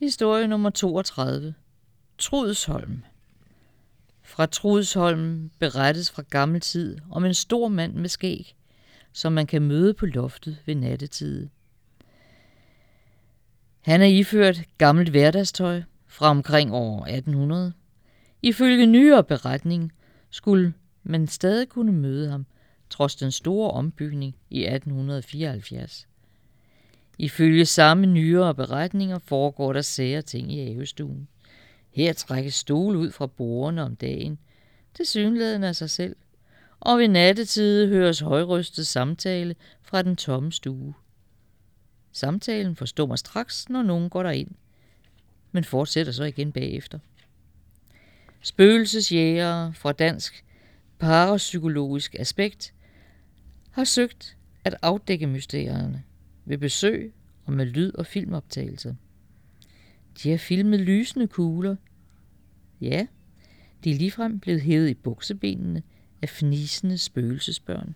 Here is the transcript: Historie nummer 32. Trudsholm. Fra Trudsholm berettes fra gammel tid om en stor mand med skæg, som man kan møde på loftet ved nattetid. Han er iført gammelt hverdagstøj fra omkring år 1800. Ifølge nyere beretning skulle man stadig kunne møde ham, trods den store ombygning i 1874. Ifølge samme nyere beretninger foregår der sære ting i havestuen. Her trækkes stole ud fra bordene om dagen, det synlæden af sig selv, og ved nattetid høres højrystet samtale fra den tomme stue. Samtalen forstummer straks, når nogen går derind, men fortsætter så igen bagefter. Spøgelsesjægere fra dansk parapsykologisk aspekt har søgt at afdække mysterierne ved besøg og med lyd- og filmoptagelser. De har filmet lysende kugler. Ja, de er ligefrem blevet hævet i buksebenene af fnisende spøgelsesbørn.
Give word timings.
Historie 0.00 0.46
nummer 0.46 0.70
32. 0.70 1.54
Trudsholm. 2.18 3.04
Fra 4.22 4.46
Trudsholm 4.46 5.50
berettes 5.58 6.10
fra 6.10 6.22
gammel 6.30 6.60
tid 6.60 6.98
om 7.10 7.24
en 7.24 7.34
stor 7.34 7.68
mand 7.68 7.94
med 7.94 8.08
skæg, 8.08 8.56
som 9.12 9.32
man 9.32 9.46
kan 9.46 9.62
møde 9.62 9.94
på 9.94 10.06
loftet 10.06 10.58
ved 10.66 10.74
nattetid. 10.74 11.48
Han 13.80 14.02
er 14.02 14.06
iført 14.06 14.60
gammelt 14.78 15.08
hverdagstøj 15.08 15.82
fra 16.06 16.30
omkring 16.30 16.74
år 16.74 17.04
1800. 17.06 17.72
Ifølge 18.42 18.86
nyere 18.86 19.24
beretning 19.24 19.92
skulle 20.30 20.74
man 21.02 21.26
stadig 21.26 21.68
kunne 21.68 21.92
møde 21.92 22.30
ham, 22.30 22.46
trods 22.90 23.16
den 23.16 23.32
store 23.32 23.70
ombygning 23.70 24.36
i 24.50 24.64
1874. 24.64 26.06
Ifølge 27.18 27.66
samme 27.66 28.06
nyere 28.06 28.54
beretninger 28.54 29.18
foregår 29.18 29.72
der 29.72 29.82
sære 29.82 30.22
ting 30.22 30.52
i 30.52 30.64
havestuen. 30.64 31.28
Her 31.90 32.12
trækkes 32.12 32.54
stole 32.54 32.98
ud 32.98 33.10
fra 33.10 33.26
bordene 33.26 33.82
om 33.82 33.96
dagen, 33.96 34.38
det 34.98 35.08
synlæden 35.08 35.64
af 35.64 35.76
sig 35.76 35.90
selv, 35.90 36.16
og 36.80 36.98
ved 36.98 37.08
nattetid 37.08 37.88
høres 37.88 38.20
højrystet 38.20 38.86
samtale 38.86 39.54
fra 39.82 40.02
den 40.02 40.16
tomme 40.16 40.52
stue. 40.52 40.94
Samtalen 42.12 42.76
forstummer 42.76 43.16
straks, 43.16 43.68
når 43.68 43.82
nogen 43.82 44.10
går 44.10 44.22
derind, 44.22 44.50
men 45.52 45.64
fortsætter 45.64 46.12
så 46.12 46.24
igen 46.24 46.52
bagefter. 46.52 46.98
Spøgelsesjægere 48.40 49.72
fra 49.72 49.92
dansk 49.92 50.44
parapsykologisk 50.98 52.14
aspekt 52.18 52.74
har 53.70 53.84
søgt 53.84 54.36
at 54.64 54.76
afdække 54.82 55.26
mysterierne 55.26 56.04
ved 56.44 56.58
besøg 56.58 57.14
og 57.46 57.52
med 57.52 57.66
lyd- 57.66 57.94
og 57.94 58.06
filmoptagelser. 58.06 58.94
De 60.22 60.30
har 60.30 60.38
filmet 60.38 60.80
lysende 60.80 61.26
kugler. 61.26 61.76
Ja, 62.80 63.06
de 63.84 63.90
er 63.90 63.94
ligefrem 63.94 64.40
blevet 64.40 64.60
hævet 64.60 64.88
i 64.88 64.94
buksebenene 64.94 65.82
af 66.22 66.28
fnisende 66.28 66.98
spøgelsesbørn. 66.98 67.94